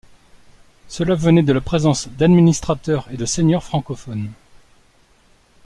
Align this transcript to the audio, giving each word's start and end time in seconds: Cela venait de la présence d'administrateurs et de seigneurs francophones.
Cela 0.87 1.13
venait 1.13 1.43
de 1.43 1.53
la 1.53 1.61
présence 1.61 2.07
d'administrateurs 2.07 3.05
et 3.11 3.17
de 3.17 3.25
seigneurs 3.27 3.63
francophones. 3.63 4.31